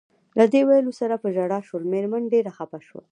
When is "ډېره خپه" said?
2.33-2.79